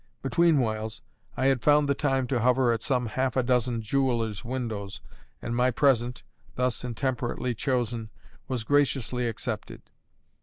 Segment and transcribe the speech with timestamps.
[0.23, 1.03] Between whiles,
[1.37, 4.99] I had found the time to hover at some half a dozen jewellers' windows;
[5.43, 6.23] and my present,
[6.55, 8.09] thus intemperately chosen,
[8.47, 9.83] was graciously accepted.